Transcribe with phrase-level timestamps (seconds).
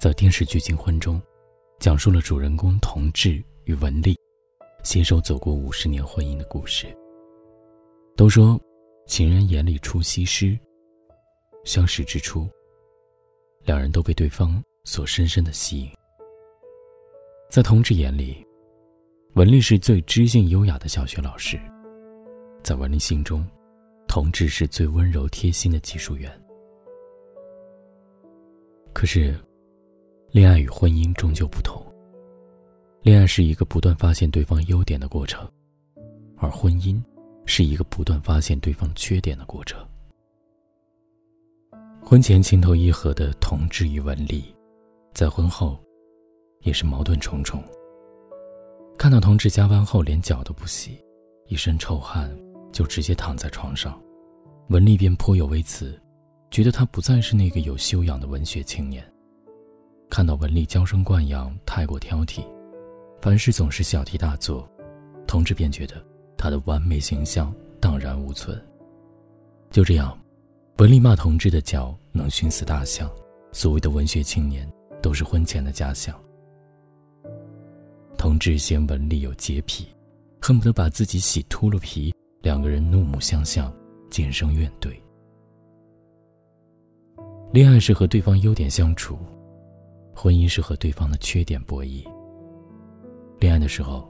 [0.00, 1.20] 在电视剧《金婚》中，
[1.78, 4.18] 讲述了主人公同志与文丽
[4.82, 6.86] 携手走过五十年婚姻的故事。
[8.16, 8.58] 都说，
[9.06, 10.58] 情人眼里出西施。
[11.66, 12.48] 相识之初，
[13.64, 15.90] 两人都被对方所深深的吸引。
[17.50, 18.42] 在同志眼里，
[19.34, 21.58] 文丽是最知性优雅的小学老师；
[22.62, 23.46] 在文丽心中，
[24.08, 26.32] 同志是最温柔贴心的技术员。
[28.94, 29.38] 可是。
[30.32, 31.84] 恋爱与婚姻终究不同。
[33.02, 35.44] 恋爱是一个不断发现对方优点的过程，
[36.36, 37.02] 而婚姻
[37.46, 39.84] 是一个不断发现对方缺点的过程。
[42.00, 44.44] 婚前情投意合的同志与文丽，
[45.12, 45.76] 在婚后
[46.60, 47.60] 也是矛盾重重。
[48.96, 50.96] 看到同志加班后连脚都不洗，
[51.48, 52.30] 一身臭汗
[52.70, 54.00] 就直接躺在床上，
[54.68, 56.00] 文丽便颇有微词，
[56.52, 59.04] 觉得他不再是那个有修养的文学青年。
[60.10, 62.44] 看到文丽娇生惯养，太过挑剔，
[63.22, 64.68] 凡事总是小题大做，
[65.24, 66.04] 同志便觉得
[66.36, 68.60] 她的完美形象荡然无存。
[69.70, 70.18] 就这样，
[70.78, 73.08] 文丽骂同志的脚能熏死大象。
[73.52, 74.68] 所谓的文学青年，
[75.00, 76.14] 都是婚前的假象。
[78.18, 79.86] 同志嫌文丽有洁癖，
[80.42, 83.72] 恨不得把自己洗秃了皮，两个人怒目相向，
[84.10, 84.92] 渐生怨怼。
[87.52, 89.16] 恋爱是和对方优点相处。
[90.20, 92.04] 婚姻是和对方的缺点博弈。
[93.38, 94.06] 恋爱的时候，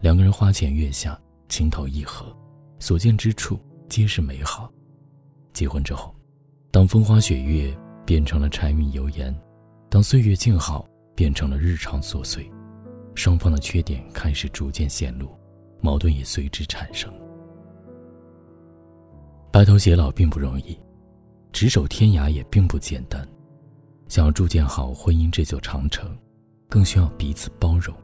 [0.00, 2.34] 两个人花前月下，情投意合，
[2.78, 4.72] 所见之处皆是美好。
[5.52, 6.14] 结婚之后，
[6.70, 9.38] 当风花雪月变成了柴米油盐，
[9.90, 12.50] 当岁月静好变成了日常琐碎，
[13.14, 15.28] 双方的缺点开始逐渐显露，
[15.82, 17.12] 矛盾也随之产生。
[19.52, 20.78] 白头偕老并不容易，
[21.52, 23.28] 执手天涯也并不简单。
[24.12, 26.14] 想要筑建好婚姻这座长城，
[26.68, 27.96] 更需要彼此包容，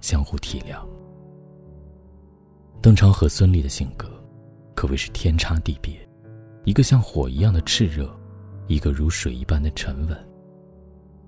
[0.00, 0.82] 相互体谅。
[2.80, 4.08] 邓超和孙俪的性格
[4.74, 5.94] 可谓是天差地别，
[6.64, 8.10] 一个像火一样的炽热，
[8.68, 10.16] 一个如水一般的沉稳。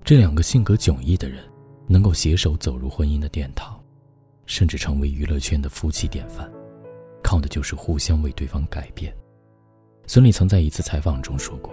[0.03, 1.43] 这两个性格迥异的人，
[1.85, 3.79] 能够携手走入婚姻的殿堂，
[4.47, 6.51] 甚至成为娱乐圈的夫妻典范，
[7.21, 9.15] 靠的就是互相为对方改变。
[10.07, 11.71] 孙俪曾在一次采访中说过：“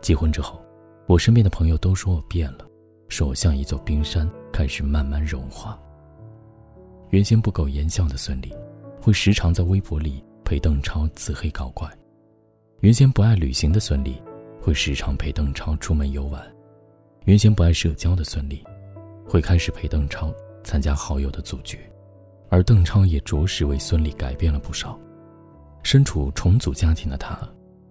[0.00, 0.58] 结婚之后。”
[1.06, 2.66] 我身边的朋友都说我变了，
[3.08, 5.78] 说我像一座冰山，开始慢慢融化。
[7.10, 8.50] 原先不苟言笑的孙俪，
[9.00, 11.86] 会时常在微博里陪邓超自黑搞怪；
[12.80, 14.16] 原先不爱旅行的孙俪，
[14.60, 16.40] 会时常陪邓超出门游玩；
[17.24, 18.64] 原先不爱社交的孙俪，
[19.28, 20.32] 会开始陪邓超
[20.64, 21.78] 参加好友的组局，
[22.48, 24.98] 而邓超也着实为孙俪改变了不少。
[25.82, 27.36] 身处重组家庭的他，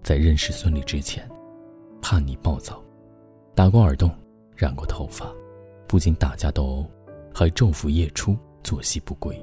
[0.01, 1.29] 在认识孙俪之前，
[2.01, 2.81] 叛逆暴躁。
[3.53, 4.09] 打过耳洞，
[4.55, 5.29] 染过头发，
[5.85, 6.85] 不仅打架斗殴，
[7.33, 9.39] 还昼伏夜出，作息不规。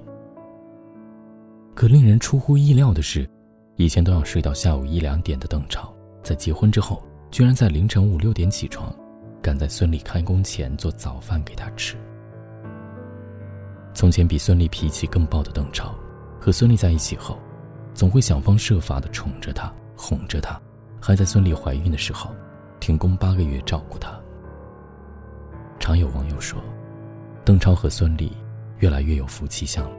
[1.74, 3.28] 可令人出乎意料的是，
[3.76, 8.92] 以前都要睡到下午一两点的邓超，在结婚之后，居然在凌晨五六点起床，
[9.42, 11.94] 赶在孙俪开工前做早饭给她吃。
[13.92, 15.94] 从前比孙俪脾气更暴的邓超，
[16.40, 17.38] 和孙俪在一起后，
[17.92, 20.58] 总会想方设法的宠着她，哄着她，
[20.98, 22.30] 还在孙俪怀孕的时候。
[22.88, 24.18] 停工八个月照顾他。
[25.78, 26.58] 常有网友说，
[27.44, 28.32] 邓超和孙俪
[28.78, 29.96] 越来越有夫妻相了。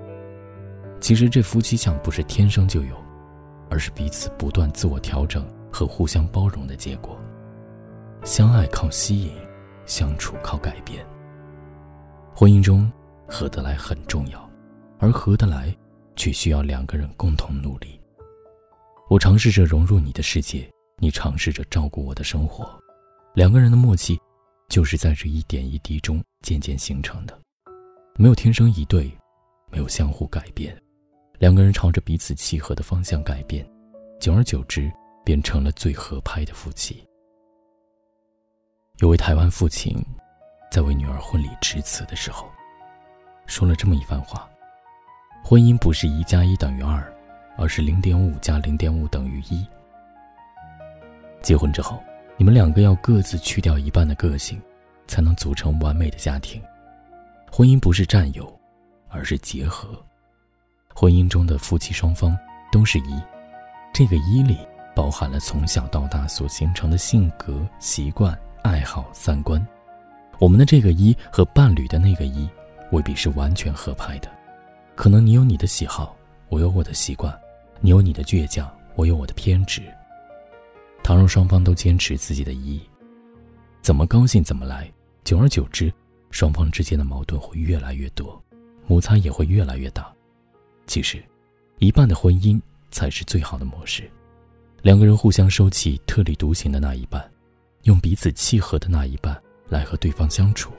[1.00, 2.96] 其实这夫妻相不是天生就有，
[3.70, 7.16] 而是彼此不断自我调整和互相包容的结果。
[8.24, 9.34] 相爱靠吸引，
[9.86, 11.06] 相处靠改变。
[12.34, 12.92] 婚姻中
[13.28, 14.50] 合得来很重要，
[14.98, 15.72] 而合得来
[16.16, 18.02] 却需要两个人共同努力。
[19.12, 20.68] 我尝试着融入你的世界。
[21.02, 22.78] 你尝试着照顾我的生活，
[23.36, 24.20] 两个人的默契，
[24.70, 27.40] 就是在这一点一滴中渐渐形成的。
[28.16, 29.10] 没有天生一对，
[29.72, 30.76] 没有相互改变，
[31.38, 33.66] 两个人朝着彼此契合的方向改变，
[34.20, 34.92] 久而久之，
[35.24, 37.06] 变成了最合拍的夫妻。
[38.98, 39.96] 有位台湾父亲，
[40.72, 42.50] 在为女儿婚礼致辞的时候，
[43.46, 44.50] 说了这么一番话：
[45.44, 47.16] 婚姻不是一加一等于二，
[47.58, 49.66] 而是零点五加零点五等于一。
[51.42, 52.04] 结婚之后，
[52.40, 54.58] 你们两个要各自去掉一半的个性，
[55.08, 56.62] 才能组成完美的家庭。
[57.52, 58.50] 婚姻不是占有，
[59.10, 59.90] 而是结合。
[60.96, 62.34] 婚姻中的夫妻双方
[62.72, 63.22] 都是一，
[63.94, 64.58] 这个一里
[64.96, 69.62] 包含了从小到大所形成的性格、习惯、爱好、三观。
[70.40, 72.48] 我们的这个一和伴侣的那个一，
[72.94, 74.30] 未必是完全合拍的。
[74.96, 76.16] 可能你有你的喜好，
[76.48, 77.34] 我有我的习惯；
[77.82, 79.82] 你有你的倔强，我有我的偏执。
[81.10, 82.82] 倘若双方都坚持自己的意义，
[83.82, 84.88] 怎么高兴怎么来，
[85.24, 85.92] 久而久之，
[86.30, 88.40] 双方之间的矛盾会越来越多，
[88.86, 90.14] 摩擦也会越来越大。
[90.86, 91.20] 其实，
[91.80, 92.62] 一半的婚姻
[92.92, 94.08] 才是最好的模式，
[94.84, 97.28] 两个人互相收起特立独行的那一半，
[97.86, 99.36] 用彼此契合的那一半
[99.68, 100.72] 来和对方相处。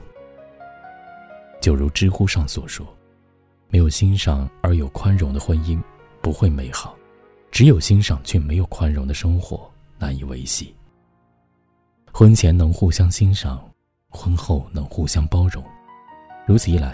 [1.61, 2.87] 就如知乎上所说
[3.67, 5.77] ：“没有欣赏而有宽容的婚姻
[6.21, 6.95] 不会美好，
[7.51, 9.69] 只有欣赏却没有宽容的生活
[10.01, 10.75] 难以维系。”
[12.11, 13.63] 婚前能互相欣赏，
[14.09, 15.63] 婚后能互相包容，
[16.45, 16.93] 如此一来，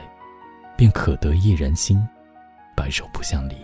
[0.75, 1.99] 便可得一人心，
[2.75, 3.55] 白首不相离。